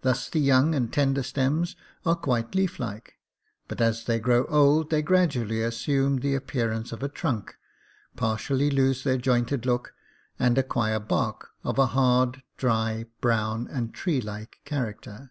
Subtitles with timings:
[0.00, 3.20] Thus the young and tender stems are quite leaf like;
[3.68, 7.54] but as they grow old they gradually assume the appearance of a trunk,
[8.16, 9.94] partially lose their jointed look,
[10.36, 15.30] and ac quire bark of a hard, dry, brown, and tree like character.